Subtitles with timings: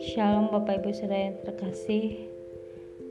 [0.00, 2.24] Shalom Bapak Ibu Saudara yang terkasih.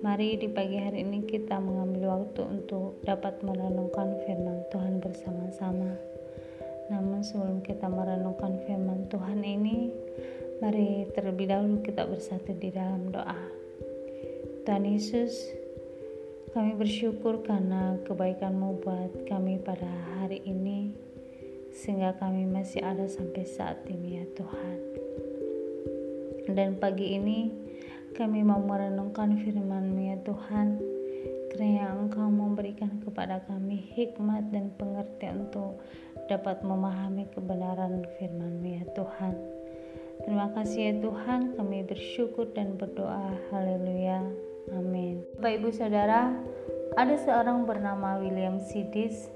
[0.02, 5.94] Mari di pagi hari ini kita mengambil waktu untuk dapat merenungkan firman Tuhan bersama-sama.
[6.90, 9.94] Namun sebelum kita merenungkan firman Tuhan ini
[10.60, 13.38] Mari terlebih dahulu kita bersatu di dalam doa.
[14.68, 15.32] Tuhan Yesus
[16.52, 19.88] kami bersyukur karena kebaikan-Mu buat kami pada
[20.20, 21.09] hari ini
[21.74, 24.78] sehingga kami masih ada sampai saat ini ya Tuhan
[26.54, 27.54] dan pagi ini
[28.18, 30.82] kami mau merenungkan firman-Mu ya Tuhan
[31.54, 35.82] kiranya Engkau memberikan kepada kami hikmat dan pengertian untuk
[36.30, 39.60] dapat memahami kebenaran firman-Mu ya Tuhan
[40.20, 43.40] Terima kasih ya Tuhan, kami bersyukur dan berdoa.
[43.56, 44.20] Haleluya.
[44.76, 45.24] Amin.
[45.40, 46.36] Bapak Ibu Saudara,
[47.00, 49.32] ada seorang bernama William Sidis.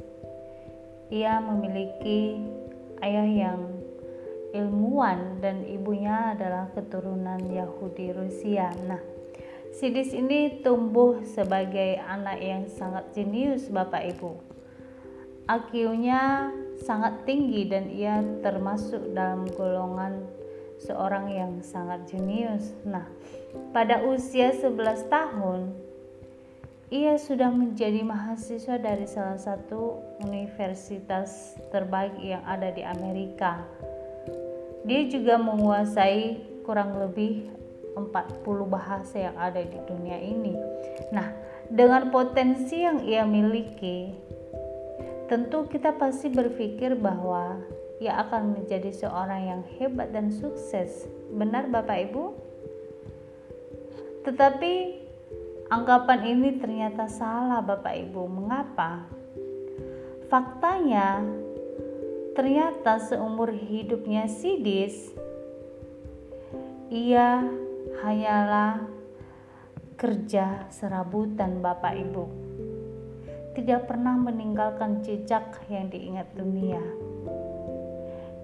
[1.11, 2.39] Ia memiliki
[3.03, 3.61] ayah yang
[4.53, 8.69] ilmuwan dan ibunya adalah keturunan Yahudi Rusia.
[8.85, 9.01] Nah,
[9.73, 14.37] Sidis ini tumbuh sebagai anak yang sangat jenius Bapak Ibu.
[15.49, 20.29] IQ-nya sangat tinggi dan ia termasuk dalam golongan
[20.77, 22.69] seorang yang sangat jenius.
[22.85, 23.09] Nah,
[23.73, 25.73] pada usia 11 tahun,
[26.93, 33.65] ia sudah menjadi mahasiswa dari salah satu universitas terbaik yang ada di Amerika
[34.83, 37.47] dia juga menguasai kurang lebih
[37.95, 40.55] 40 bahasa yang ada di dunia ini.
[41.15, 41.31] Nah,
[41.71, 44.11] dengan potensi yang ia miliki,
[45.31, 47.63] tentu kita pasti berpikir bahwa
[48.03, 51.07] ia akan menjadi seorang yang hebat dan sukses.
[51.31, 52.25] Benar Bapak Ibu?
[54.27, 54.73] Tetapi
[55.73, 58.21] anggapan ini ternyata salah Bapak Ibu.
[58.29, 59.09] Mengapa?
[60.29, 61.25] Faktanya
[62.33, 65.13] Ternyata seumur hidupnya Sidis,
[66.89, 67.45] ia
[68.01, 68.89] hanyalah
[69.93, 72.25] kerja serabutan Bapak Ibu.
[73.53, 76.81] Tidak pernah meninggalkan jejak yang diingat dunia.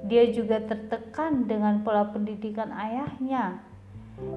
[0.06, 3.58] Dia juga tertekan dengan pola pendidikan ayahnya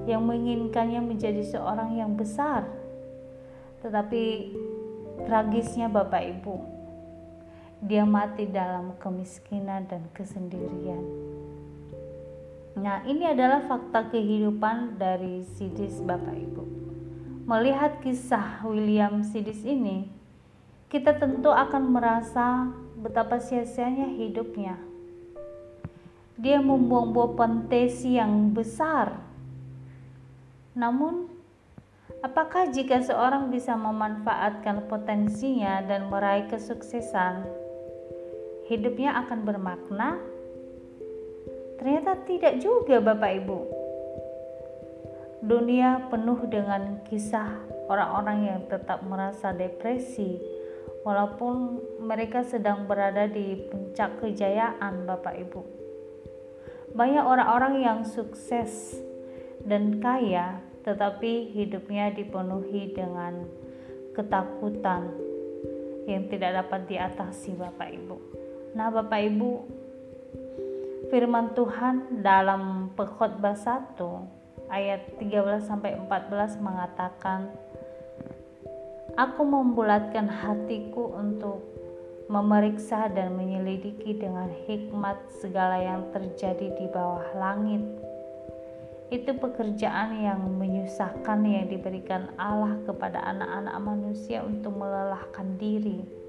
[0.09, 2.65] yang menginginkannya menjadi seorang yang besar.
[3.83, 4.23] Tetapi
[5.27, 6.55] tragisnya Bapak Ibu,
[7.83, 11.03] dia mati dalam kemiskinan dan kesendirian.
[12.79, 16.63] Nah, ini adalah fakta kehidupan dari Sidis Bapak Ibu.
[17.43, 20.07] Melihat kisah William Sidis ini,
[20.87, 24.79] kita tentu akan merasa betapa sia-sianya hidupnya.
[26.39, 29.21] Dia membuang-buang potensi yang besar.
[30.71, 31.32] Namun,
[32.23, 37.43] apakah jika seorang bisa memanfaatkan potensinya dan meraih kesuksesan,
[38.71, 40.23] hidupnya akan bermakna?
[41.77, 43.59] Ternyata tidak juga, Bapak Ibu.
[45.43, 47.59] Dunia penuh dengan kisah
[47.91, 50.39] orang-orang yang tetap merasa depresi,
[51.03, 55.61] walaupun mereka sedang berada di puncak kejayaan, Bapak Ibu.
[56.95, 58.95] Banyak orang-orang yang sukses
[59.67, 63.47] dan kaya, tetapi hidupnya dipenuhi dengan
[64.13, 65.09] ketakutan
[66.05, 68.17] yang tidak dapat diatasi, Bapak Ibu.
[68.75, 69.51] Nah, Bapak Ibu,
[71.07, 73.95] firman Tuhan dalam Pengkhotbah 1
[74.67, 77.53] ayat 13 sampai 14 mengatakan
[79.13, 81.61] Aku membulatkan hatiku untuk
[82.33, 87.85] memeriksa dan menyelidiki dengan hikmat segala yang terjadi di bawah langit.
[89.13, 96.23] Itu pekerjaan yang menyusahkan yang diberikan Allah kepada anak-anak manusia untuk melelahkan diri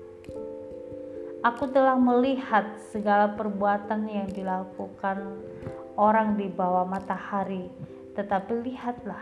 [1.45, 5.45] Aku telah melihat segala perbuatan yang dilakukan
[5.93, 7.69] orang di bawah matahari,
[8.17, 9.21] tetapi lihatlah,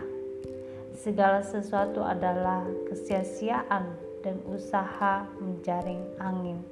[0.94, 6.62] segala sesuatu adalah kesia-siaan dan usaha menjaring angin.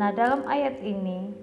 [0.00, 1.36] Nah, dalam ayat ini,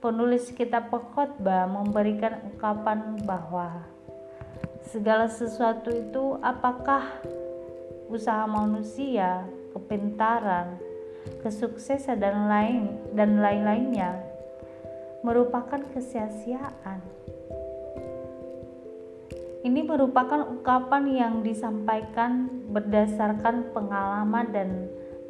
[0.00, 3.88] penulis kitab pengkhotbah memberikan ungkapan bahwa
[4.84, 7.24] segala sesuatu itu apakah
[8.12, 10.76] usaha manusia, kepintaran,
[11.40, 12.82] kesuksesan dan lain
[13.16, 14.20] dan lain-lainnya
[15.24, 17.00] merupakan kesia-siaan.
[19.66, 24.70] Ini merupakan ungkapan yang disampaikan berdasarkan pengalaman dan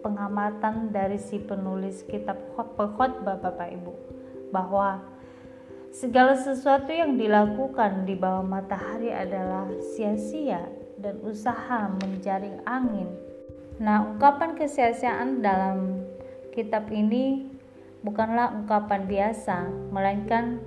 [0.04, 4.16] pengamatan dari si penulis kitab pengkhotbah Bapak Ibu
[4.54, 5.02] bahwa
[5.90, 10.69] segala sesuatu yang dilakukan di bawah matahari adalah sia-sia
[11.00, 13.08] dan usaha menjaring angin.
[13.76, 16.00] Nah, ungkapan kesia-siaan dalam
[16.56, 17.44] kitab ini
[18.00, 20.60] bukanlah ungkapan biasa, melainkan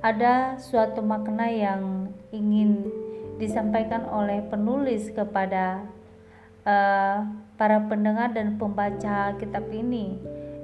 [0.00, 2.88] ada suatu makna yang ingin
[3.36, 5.84] disampaikan oleh penulis kepada
[6.64, 7.26] uh,
[7.60, 10.18] para pendengar dan pembaca kitab ini,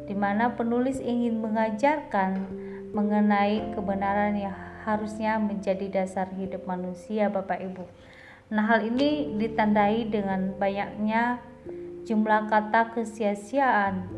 [0.09, 2.49] di mana penulis ingin mengajarkan
[2.97, 4.57] mengenai kebenaran yang
[4.89, 7.85] harusnya menjadi dasar hidup manusia, Bapak Ibu.
[8.49, 11.45] Nah, hal ini ditandai dengan banyaknya
[12.09, 14.09] jumlah kata kesia-siaan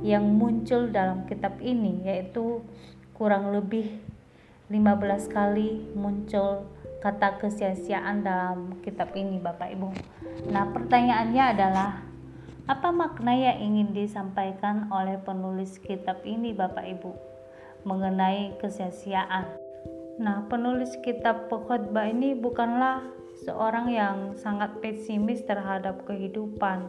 [0.00, 2.64] yang muncul dalam kitab ini, yaitu
[3.12, 4.00] kurang lebih
[4.72, 6.64] 15 kali muncul
[7.04, 9.92] kata kesia-siaan dalam kitab ini, Bapak Ibu.
[10.48, 12.13] Nah, pertanyaannya adalah
[12.64, 17.12] apa makna yang ingin disampaikan oleh penulis kitab ini, Bapak Ibu,
[17.84, 19.52] mengenai kesia-siaan?
[20.16, 23.04] Nah, penulis kitab pengkhotbah ini bukanlah
[23.44, 26.88] seorang yang sangat pesimis terhadap kehidupan,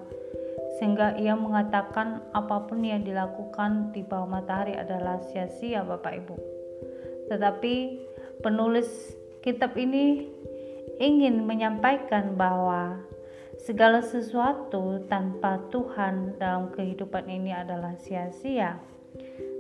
[0.80, 6.36] sehingga ia mengatakan apa pun yang dilakukan di bawah matahari adalah sia-sia, Bapak Ibu.
[7.28, 7.75] Tetapi
[8.39, 8.88] penulis
[9.44, 10.31] kitab ini
[11.04, 13.04] ingin menyampaikan bahwa
[13.62, 18.80] segala sesuatu tanpa Tuhan dalam kehidupan ini adalah sia-sia.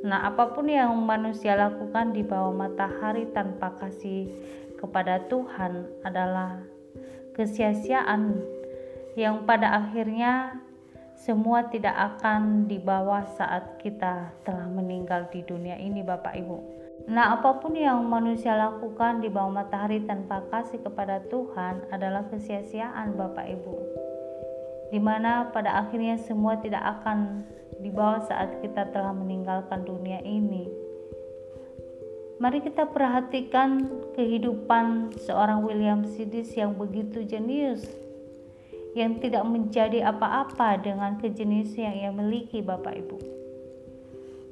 [0.05, 4.29] Nah, apa pun yang manusia lakukan di bawah matahari tanpa kasih
[4.77, 6.61] kepada Tuhan adalah
[7.33, 8.37] kesia-siaan
[9.15, 10.59] yang pada akhirnya
[11.15, 16.74] semua tidak akan dibawa saat kita telah meninggal di dunia ini Bapak Ibu.
[17.05, 23.13] Nah, apa pun yang manusia lakukan di bawah matahari tanpa kasih kepada Tuhan adalah kesia-siaan
[23.13, 23.75] Bapak Ibu.
[24.89, 27.45] Di mana pada akhirnya semua tidak akan
[27.83, 30.65] dibawa saat kita telah meninggalkan dunia ini.
[32.35, 33.87] Mari kita perhatikan
[34.17, 37.87] kehidupan seorang William Sidis yang begitu jenius,
[38.91, 43.17] yang tidak menjadi apa-apa dengan kejeniusan yang ia miliki, Bapak Ibu.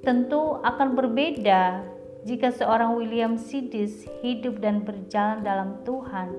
[0.04, 1.84] Tentu akan berbeda
[2.24, 6.32] jika seorang William Sidis hidup dan berjalan dalam Tuhan.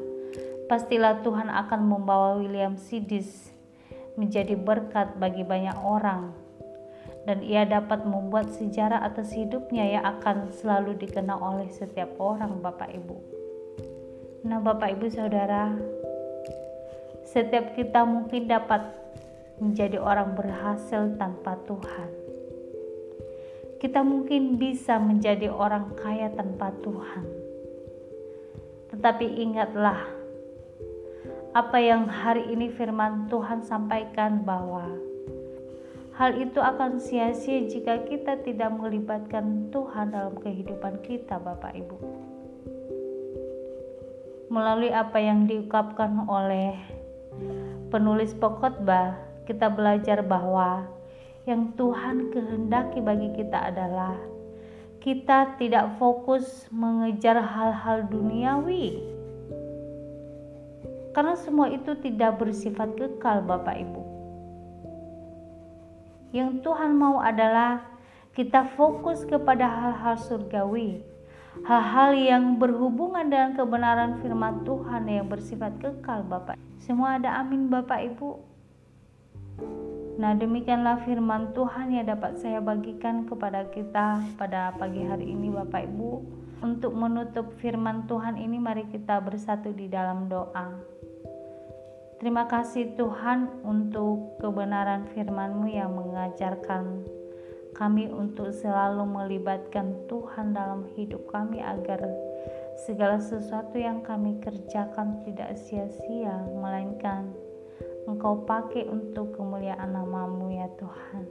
[0.64, 3.52] Pastilah Tuhan akan membawa William Sidis
[4.16, 6.44] menjadi berkat bagi banyak orang
[7.24, 12.92] dan ia dapat membuat sejarah atas hidupnya yang akan selalu dikenal oleh setiap orang Bapak
[12.92, 13.16] Ibu.
[14.44, 15.72] Nah Bapak Ibu Saudara,
[17.24, 18.92] setiap kita mungkin dapat
[19.56, 22.23] menjadi orang berhasil tanpa Tuhan.
[23.78, 27.26] Kita mungkin bisa menjadi orang kaya tanpa Tuhan.
[28.94, 29.98] Tetapi ingatlah
[31.54, 34.90] apa yang hari ini firman Tuhan sampaikan bahwa
[36.14, 41.98] Hal itu akan sia-sia jika kita tidak melibatkan Tuhan dalam kehidupan kita, Bapak Ibu.
[44.46, 46.78] Melalui apa yang diungkapkan oleh
[47.90, 49.18] penulis pokotbah,
[49.50, 50.86] kita belajar bahwa
[51.44, 54.16] yang Tuhan kehendaki bagi kita adalah
[55.00, 59.00] kita tidak fokus mengejar hal-hal duniawi.
[61.12, 64.14] Karena semua itu tidak bersifat kekal, Bapak Ibu
[66.34, 67.86] yang Tuhan mau adalah
[68.34, 70.98] kita fokus kepada hal-hal surgawi,
[71.62, 76.58] hal-hal yang berhubungan dengan kebenaran firman Tuhan yang bersifat kekal Bapak.
[76.82, 78.30] Semua ada amin Bapak Ibu.
[80.14, 85.90] Nah demikianlah firman Tuhan yang dapat saya bagikan kepada kita pada pagi hari ini Bapak
[85.90, 86.10] Ibu.
[86.62, 90.70] Untuk menutup firman Tuhan ini mari kita bersatu di dalam doa.
[92.22, 97.04] Terima kasih Tuhan untuk kebenaran firman-Mu yang mengajarkan
[97.74, 102.06] kami untuk selalu melibatkan Tuhan dalam hidup kami agar
[102.86, 107.34] segala sesuatu yang kami kerjakan tidak sia-sia melainkan
[108.04, 111.24] Engkau pakai untuk kemuliaan namamu ya Tuhan.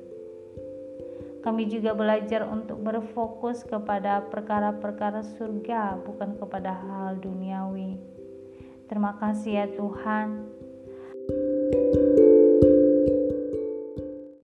[1.44, 8.00] Kami juga belajar untuk berfokus kepada perkara-perkara surga bukan kepada hal duniawi.
[8.88, 10.28] Terima kasih ya Tuhan